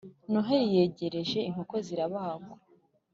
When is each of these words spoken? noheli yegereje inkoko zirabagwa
noheli 0.31 0.67
yegereje 0.79 1.39
inkoko 1.49 1.75
zirabagwa 1.85 2.53